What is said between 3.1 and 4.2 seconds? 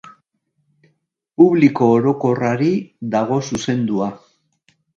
dago zuzendua.